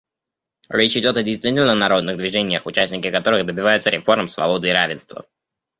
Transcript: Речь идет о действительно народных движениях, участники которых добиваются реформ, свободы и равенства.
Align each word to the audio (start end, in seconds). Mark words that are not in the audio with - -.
Речь 0.69 0.97
идет 0.97 1.15
о 1.17 1.21
действительно 1.21 1.75
народных 1.75 2.17
движениях, 2.17 2.65
участники 2.65 3.11
которых 3.11 3.45
добиваются 3.45 3.91
реформ, 3.91 4.27
свободы 4.27 4.69
и 4.69 4.71
равенства. 4.71 5.27